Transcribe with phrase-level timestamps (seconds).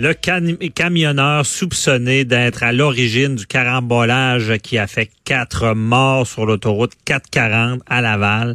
[0.00, 6.46] Le cam- camionneur soupçonné d'être à l'origine du carambolage qui a fait quatre morts sur
[6.46, 8.54] l'autoroute 440 à Laval.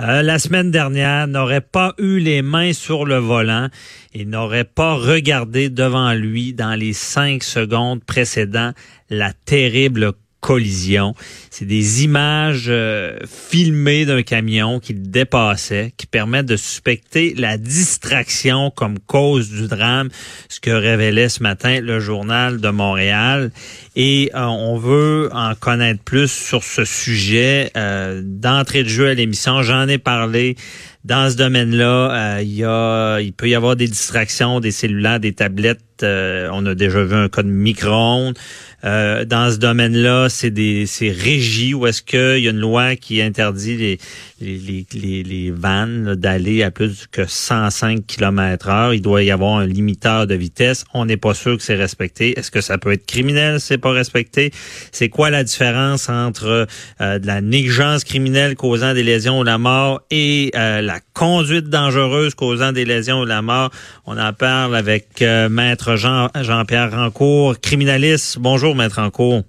[0.00, 3.68] euh, la semaine dernière n'aurait pas eu les mains sur le volant
[4.12, 8.72] et n'aurait pas regardé devant lui dans les cinq secondes précédant
[9.08, 10.12] la terrible
[10.44, 11.14] collision.
[11.48, 18.70] C'est des images euh, filmées d'un camion qui dépassait, qui permettent de suspecter la distraction
[18.70, 20.10] comme cause du drame,
[20.50, 23.52] ce que révélait ce matin le journal de Montréal.
[23.96, 27.70] Et euh, on veut en connaître plus sur ce sujet.
[27.78, 30.56] Euh, D'entrée de jeu à l'émission, j'en ai parlé.
[31.04, 35.80] Dans ce domaine-là, euh, il peut y avoir des distractions, des cellulaires, des tablettes.
[36.02, 38.36] euh, on a déjà vu un cas de micro-ondes.
[38.84, 42.96] Euh, dans ce domaine-là, c'est des c'est régi ou est-ce qu'il y a une loi
[42.96, 43.98] qui interdit les
[44.40, 48.92] les, les, les, vannes d'aller à plus que 105 km heure.
[48.92, 50.84] Il doit y avoir un limiteur de vitesse.
[50.92, 52.38] On n'est pas sûr que c'est respecté.
[52.38, 53.60] Est-ce que ça peut être criminel?
[53.60, 54.50] Si c'est pas respecté?
[54.92, 56.66] C'est quoi la différence entre
[57.00, 62.34] euh, la négligence criminelle causant des lésions ou la mort et euh, la conduite dangereuse
[62.34, 63.70] causant des lésions ou la mort?
[64.06, 68.38] On en parle avec euh, Maître Jean, Jean-Pierre Rancourt, criminaliste.
[68.38, 69.42] Bonjour, Maître Rancourt.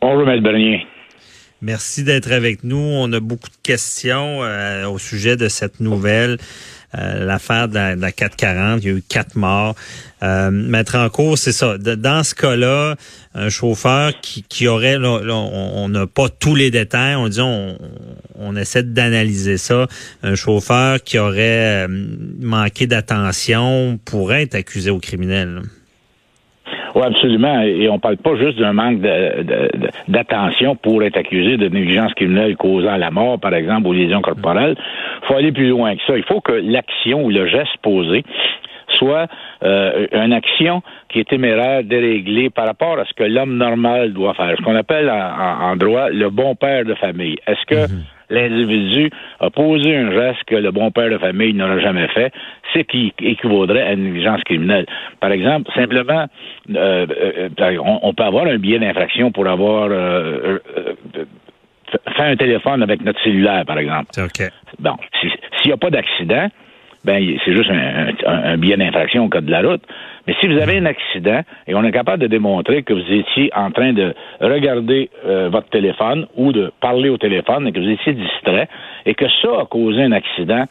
[0.00, 0.86] Bonjour, Maître Bernier.
[1.62, 2.76] Merci d'être avec nous.
[2.76, 6.36] On a beaucoup de questions euh, au sujet de cette nouvelle.
[6.96, 9.74] Euh, L'affaire de la, de la 440, il y a eu quatre morts.
[10.22, 11.76] Euh, mettre en cours, c'est ça.
[11.78, 12.96] Dans ce cas-là,
[13.34, 17.40] un chauffeur qui, qui aurait, là, là, on n'a pas tous les détails, on dit,
[17.40, 17.78] on,
[18.36, 19.86] on essaie d'analyser ça.
[20.22, 22.06] Un chauffeur qui aurait euh,
[22.40, 25.62] manqué d'attention pourrait être accusé au criminel.
[26.94, 27.60] Oui, absolument.
[27.62, 29.00] Et on parle pas juste d'un manque
[30.08, 34.76] d'attention pour être accusé de négligence criminelle causant la mort, par exemple, ou lésions corporelles.
[35.22, 36.16] Il faut aller plus loin que ça.
[36.16, 38.22] Il faut que l'action ou le geste posé
[38.98, 39.26] soit
[39.64, 44.34] euh, une action qui est téméraire, déréglée par rapport à ce que l'homme normal doit
[44.34, 44.54] faire.
[44.56, 47.36] Ce qu'on appelle en, droit le bon père de famille.
[47.46, 47.92] Est-ce que
[48.34, 52.32] l'individu a posé un geste que le bon père de famille n'aurait jamais fait,
[52.74, 54.86] ce qui équivaudrait à une négligence criminelle.
[55.20, 56.26] Par exemple, simplement,
[56.74, 57.06] euh,
[57.60, 60.58] euh, on, on peut avoir un billet d'infraction pour avoir euh, euh,
[61.16, 61.24] euh,
[62.16, 64.08] fait un téléphone avec notre cellulaire, par exemple.
[64.12, 64.50] C'est OK.
[64.80, 65.28] Bon, si-
[65.60, 66.48] s'il n'y a pas d'accident,
[67.04, 69.82] ben c'est juste un, un, un billet d'infraction au code de la route.
[70.26, 73.50] Mais si vous avez un accident et on est capable de démontrer que vous étiez
[73.54, 77.90] en train de regarder euh, votre téléphone ou de parler au téléphone et que vous
[77.90, 78.68] étiez distrait
[79.06, 80.64] et que ça a causé un accident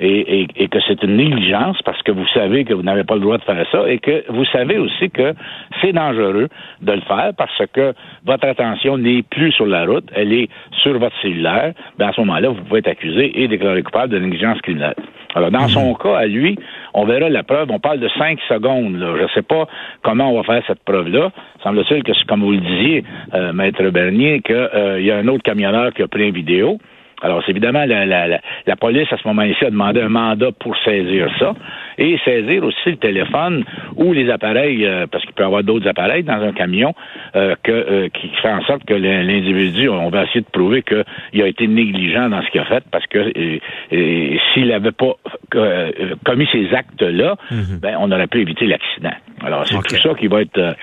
[0.00, 3.14] et, et- et que c'est une négligence parce que vous savez que vous n'avez pas
[3.16, 5.34] le droit de faire ça et que vous savez aussi que
[5.82, 6.48] c'est dangereux
[6.80, 7.92] de le faire parce que
[8.24, 10.48] votre attention n'est plus sur la route, elle est
[10.82, 14.18] sur votre cellulaire, ben à ce moment-là, vous pouvez être accusé et déclaré coupable de
[14.20, 14.94] négligence criminelle.
[15.34, 16.56] Alors, dans son cas, à lui,
[16.94, 17.70] on verra la preuve.
[17.70, 18.96] On parle de cinq secondes.
[18.96, 19.14] Là.
[19.16, 19.66] Je ne sais pas
[20.02, 21.30] comment on va faire cette preuve-là.
[21.62, 23.04] Semble-t-il que, c'est comme vous le disiez,
[23.34, 26.78] euh, Maître Bernier, qu'il y a un autre camionneur qui a pris une vidéo.
[27.20, 30.52] Alors, c'est évidemment, la, la, la, la police, à ce moment-ci, a demandé un mandat
[30.52, 31.54] pour saisir ça
[31.98, 33.64] et saisir aussi le téléphone
[33.98, 36.94] ou les appareils, euh, parce qu'il peut y avoir d'autres appareils dans un camion,
[37.36, 41.42] euh, que, euh, qui fait en sorte que l'individu, on va essayer de prouver qu'il
[41.42, 43.32] a été négligent dans ce qu'il a fait, parce que
[44.54, 45.14] s'il n'avait pas
[46.24, 47.36] commis ces actes-là,
[47.82, 49.14] ben, on aurait pu éviter l'accident.
[49.44, 50.76] Alors, c'est tout ça qui va être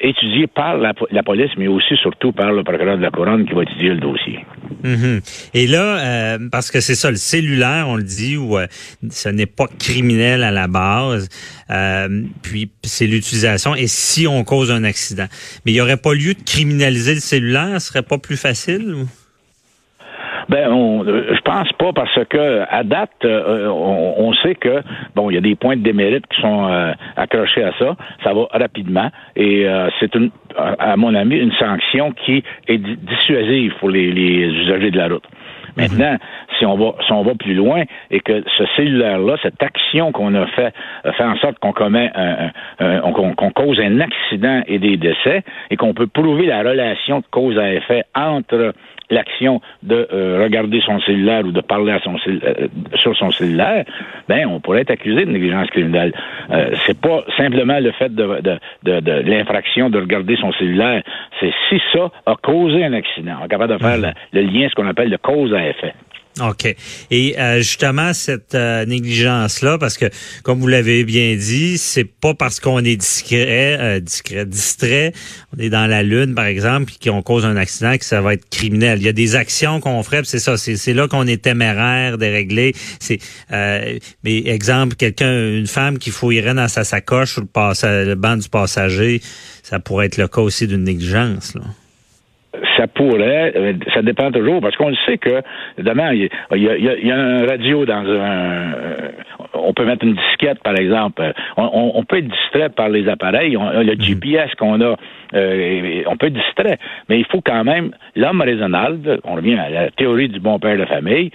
[0.00, 3.54] étudié par la, la police, mais aussi, surtout, par le procureur de la Couronne qui
[3.54, 4.44] va étudier le dossier.
[4.84, 5.20] Mhm.
[5.54, 8.66] Et là, euh, parce que c'est ça, le cellulaire, on le dit, où euh,
[9.10, 11.28] ce n'est pas criminel à la base,
[11.70, 15.26] euh, puis c'est l'utilisation, et si on cause un accident.
[15.64, 19.06] Mais il n'y aurait pas lieu de criminaliser le cellulaire, ce serait pas plus facile?
[20.48, 24.82] Ben, on, euh, je pense pas parce que à date, euh, on, sait que
[25.14, 27.96] bon, il y a des points de démérite qui sont euh, accrochés à ça.
[28.24, 29.66] Ça va rapidement et
[30.00, 34.96] c'est une, à mon avis, une sanction qui est di- dissuasive pour les usagers de
[34.96, 35.24] la route.
[35.76, 36.16] Maintenant,
[36.58, 40.34] si on va si on va plus loin et que ce cellulaire-là, cette action qu'on
[40.34, 40.72] a fait,
[41.16, 42.10] fait en sorte qu'on commet
[42.78, 47.58] qu'on cause un accident et des décès et qu'on peut prouver la relation de cause
[47.58, 48.72] à effet entre
[49.10, 53.84] l'action de euh, regarder son cellulaire ou de parler à son euh, sur son cellulaire,
[54.28, 56.12] ben on pourrait être accusé de négligence criminelle.
[56.50, 61.02] Euh, c'est pas simplement le fait de, de, de, de l'infraction de regarder son cellulaire,
[61.40, 63.36] c'est si ça a causé un accident.
[63.40, 64.12] On est capable de faire mhm.
[64.32, 65.57] le lien, ce qu'on appelle de cause à
[66.40, 66.74] OK.
[67.10, 70.06] Et euh, justement, cette euh, négligence-là, parce que,
[70.42, 75.12] comme vous l'avez bien dit, c'est pas parce qu'on est discret, euh, discret, distrait,
[75.56, 78.34] on est dans la lune, par exemple, puis qu'on cause un accident, que ça va
[78.34, 78.98] être criminel.
[79.00, 82.74] Il y a des actions qu'on ferait, c'est ça, c'est là qu'on est téméraire, déréglé.
[83.00, 83.18] C'est,
[83.50, 88.48] mais exemple, quelqu'un, une femme qui fouillerait dans sa sacoche ou le, le banc du
[88.48, 89.20] passager,
[89.62, 91.62] ça pourrait être le cas aussi d'une négligence, là
[92.76, 95.42] ça pourrait, euh, ça dépend toujours, parce qu'on sait que,
[95.78, 98.72] demain, il y, a, un radio dans un...
[98.72, 99.10] Euh,
[99.52, 101.22] on peut mettre une disquette, par exemple.
[101.56, 103.52] On, peut être distrait par les appareils.
[103.52, 104.00] le mhm.
[104.00, 104.94] GPS qu'on a,
[105.34, 106.78] euh, on peut être distrait.
[107.08, 110.78] Mais il faut quand même, l'homme raisonnable, on revient à la théorie du bon père
[110.78, 111.30] de famille,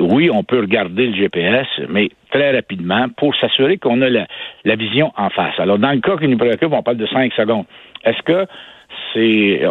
[0.00, 4.26] oui, on peut regarder le GPS, mais très rapidement pour s'assurer qu'on a la,
[4.64, 5.54] la vision en face.
[5.58, 7.66] Alors, dans le cas qui nous préoccupe, on parle de cinq secondes.
[8.04, 8.46] Est-ce que
[9.12, 9.62] c'est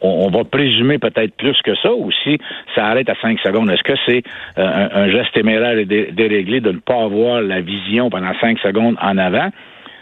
[0.00, 2.38] on, va présumer peut-être plus que ça ou si
[2.74, 3.70] ça arrête à 5 secondes.
[3.70, 4.22] Est-ce que c'est
[4.58, 8.96] euh, un, geste téméraire et déréglé de ne pas avoir la vision pendant 5 secondes
[9.00, 9.50] en avant?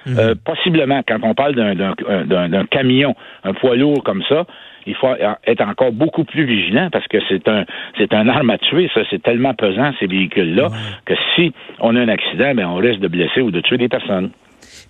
[0.07, 0.17] Mhm.
[0.19, 3.15] Euh, possiblement, quand on parle d'un camion,
[3.45, 4.47] un poids lourd comme ça,
[4.87, 5.09] il faut
[5.47, 7.65] être encore beaucoup plus vigilant parce que c'est un
[7.99, 10.69] c'est un arme à tuer, ça, c'est tellement pesant, ces véhicules-là,
[11.05, 13.89] que si on a un accident, ben on risque de blesser ou de tuer des
[13.89, 14.31] personnes.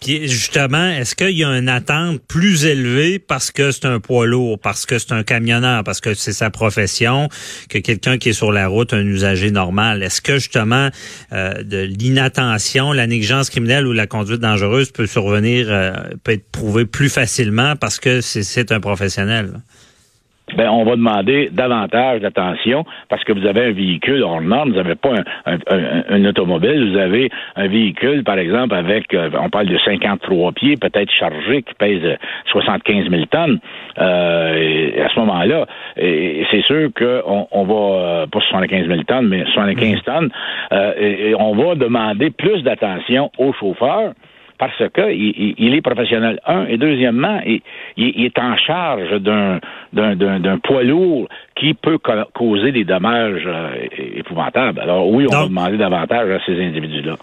[0.00, 4.26] Puis justement, est-ce qu'il y a une attente plus élevée parce que c'est un poids
[4.26, 7.28] lourd, parce que c'est un camionneur, parce que c'est sa profession,
[7.68, 10.02] que quelqu'un qui est sur la route, un usager normal?
[10.02, 10.88] Est-ce que justement
[11.32, 15.92] euh, de l'inattention, la négligence criminelle ou la conduite dangereuse peut survenir, euh,
[16.24, 19.60] peut être prouvée plus facilement parce que c'est un professionnel?
[20.56, 24.76] Ben, on va demander davantage d'attention parce que vous avez un véhicule hors norme, vous
[24.76, 25.14] n'avez pas
[25.46, 25.58] un,
[26.08, 30.76] un, automobile, vous avez un véhicule, par exemple, avec, euh, on parle de 53 pieds,
[30.76, 32.16] peut-être chargé, qui pèse
[32.46, 33.60] 75 000 tonnes.
[33.98, 35.66] Euh, à ce moment-là,
[35.96, 40.02] c'est sûr qu'on on va, euh, pas 75 000 tonnes, mais 75 mm-hmm.
[40.04, 40.30] tonnes,
[40.98, 44.12] et on va demander plus d'attention aux chauffeurs
[44.60, 46.38] parce que il, est professionnel.
[46.46, 47.62] Un et deuxièmement, il,
[47.96, 49.58] il est en charge d'un
[49.92, 51.98] d'un poids lourd qui peut
[52.34, 53.86] causer des dommages euh,
[54.16, 54.78] épouvantables.
[54.78, 57.16] Alors oui, on va demander davantage à ces individus-là.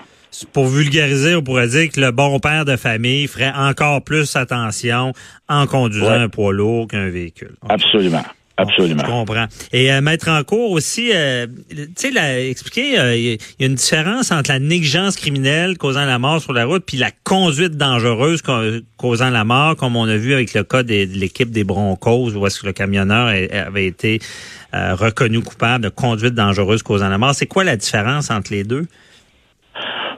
[0.52, 5.14] Pour vulgariser, on pourrait dire que le bon père de famille ferait encore plus attention
[5.48, 7.56] en conduisant un poids lourd qu'un véhicule.
[7.70, 8.24] Absolument.
[8.58, 9.04] Absolument.
[9.06, 9.46] Je comprends.
[9.72, 13.76] Et euh, mettre en cours aussi, euh, tu sais, expliquer, euh, il y, a une
[13.76, 18.42] différence entre la négligence criminelle causant la mort sur la route puis la conduite dangereuse
[18.98, 22.48] causant la mort, comme on a vu avec le cas de, l'équipe des Broncos, où
[22.48, 24.20] est-ce que le camionneur avait été
[24.74, 27.36] reconnu coupable de conduite dangereuse causant la mort.
[27.36, 28.86] C'est quoi la différence entre les deux?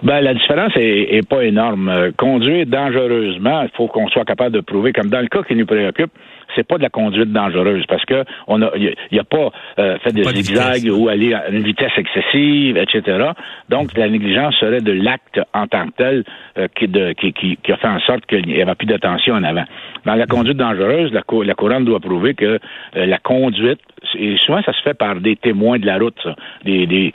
[0.02, 2.12] Ben, la différence est, pas énorme.
[2.18, 5.66] conduire dangereusement, il faut qu'on soit capable de prouver, comme dans le cas qui nous
[5.66, 6.12] préoccupe,
[6.56, 9.98] c'est pas de la conduite dangereuse parce que on a, il y, a pas euh,
[10.00, 13.31] fait des zigzags ou aller à une vitesse excessive, etc.
[13.69, 16.24] Donc la négligence serait de l'acte en tant que tel
[16.57, 19.36] euh, qui, de, qui, qui, qui, a fait en sorte qu'il n'y avait plus d'attention
[19.36, 19.66] en avant.
[20.06, 22.60] Dans la conduite dangereuse, la, la couronne doit prouver que
[22.95, 23.80] euh, la conduite
[24.16, 26.36] et souvent ça se fait par des témoins de la route, ça.
[26.63, 27.13] des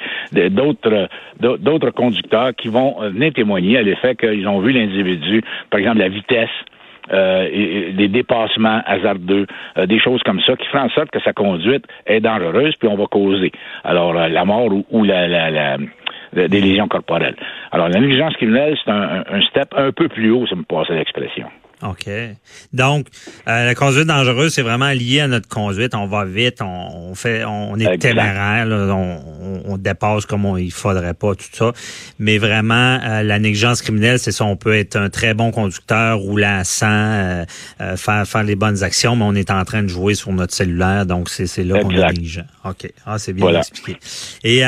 [0.50, 1.08] d'autres
[1.40, 6.08] d'autres conducteurs qui vont venir témoigner à l'effet qu'ils ont vu l'individu, par exemple la
[6.08, 6.50] vitesse,
[7.12, 9.46] euh, des dépassements hasardeux,
[9.76, 12.88] euh, des choses comme ça qui font en sorte que sa conduite est dangereuse, puis
[12.88, 13.52] on va causer
[13.84, 15.76] alors euh, la mort ou, la, la, la,
[16.32, 17.36] des lésions corporelles.
[17.72, 20.88] Alors la négligence criminelle, c'est un, un, step un peu plus haut, ça me passe
[20.88, 21.46] l'expression.
[21.82, 22.08] OK.
[22.72, 23.08] Donc,
[23.48, 25.94] euh, la conduite dangereuse, c'est vraiment lié à notre conduite.
[25.94, 31.34] On va vite, on, fait, on est téméraire, on, dépasse comme on, il faudrait pas,
[31.34, 31.72] tout ça.
[32.18, 34.44] Mais vraiment, euh, la négligence criminelle, c'est ça.
[34.44, 37.44] On peut être un très bon conducteur, rouler à 100, euh,
[37.96, 41.06] faire, faire les bonnes actions, mais on est en train de jouer sur notre cellulaire.
[41.06, 42.44] Donc, c'est là qu'on est négligent.
[42.64, 42.90] OK.
[43.04, 43.98] Ah, c'est bien expliqué.
[44.42, 44.62] Et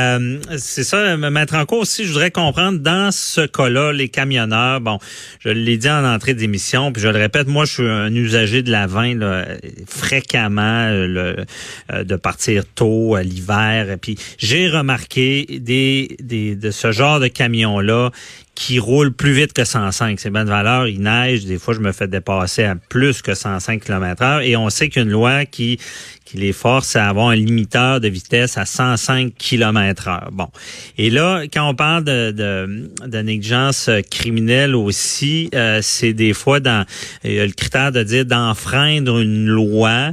[0.58, 4.80] c'est ça, me mettre en cause aussi, je voudrais comprendre, dans ce cas-là, les camionneurs,
[4.80, 4.98] bon,
[5.40, 8.62] je l'ai dit en entrée d'émission, puis je le répète, moi, je suis un usager
[8.62, 9.14] de la vin
[9.86, 11.36] fréquemment le,
[11.92, 13.96] euh, de partir tôt à l'hiver.
[14.02, 18.10] Puis j'ai remarqué des, des de ce genre de camions là
[18.56, 20.18] qui roulent plus vite que 105.
[20.18, 23.84] C'est bonne valeur, il neige, des fois je me fais dépasser à plus que 105
[23.84, 25.78] km heure et on sait qu'une loi qui
[26.26, 30.28] qui les force à avoir un limiteur de vitesse à 105 km heure.
[30.32, 30.48] Bon.
[30.98, 36.58] Et là, quand on parle de, de, de négligence criminelle aussi, euh, c'est des fois
[36.58, 36.84] dans
[37.22, 40.12] le critère de dire d'enfreindre une loi,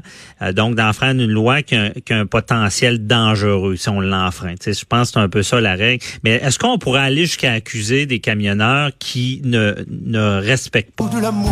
[0.51, 4.55] donc d'enfreindre une loi qui a, un potentiel dangereux si on l'enfreint.
[4.55, 6.03] Tu sais, je pense que c'est un peu ça la règle.
[6.23, 11.07] Mais est-ce qu'on pourrait aller jusqu'à accuser des camionneurs qui ne, ne respectent pas?
[11.07, 11.51] De l'amour,